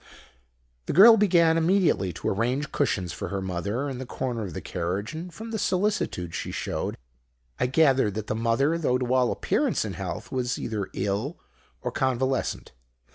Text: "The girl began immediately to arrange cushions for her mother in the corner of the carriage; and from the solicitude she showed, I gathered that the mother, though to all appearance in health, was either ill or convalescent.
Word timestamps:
"The 0.87 0.93
girl 0.93 1.15
began 1.15 1.59
immediately 1.59 2.11
to 2.13 2.29
arrange 2.29 2.71
cushions 2.71 3.13
for 3.13 3.27
her 3.27 3.39
mother 3.39 3.87
in 3.87 3.99
the 3.99 4.05
corner 4.07 4.41
of 4.45 4.55
the 4.55 4.59
carriage; 4.59 5.13
and 5.13 5.31
from 5.31 5.51
the 5.51 5.59
solicitude 5.59 6.33
she 6.33 6.49
showed, 6.51 6.97
I 7.59 7.67
gathered 7.67 8.15
that 8.15 8.25
the 8.25 8.33
mother, 8.33 8.79
though 8.79 8.97
to 8.97 9.13
all 9.13 9.31
appearance 9.31 9.85
in 9.85 9.93
health, 9.93 10.31
was 10.31 10.57
either 10.57 10.89
ill 10.93 11.37
or 11.83 11.91
convalescent. 11.91 12.71